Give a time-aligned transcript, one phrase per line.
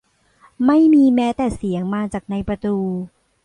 [0.65, 2.75] ไม่มีแม้แต่เสียงมาจากในประตู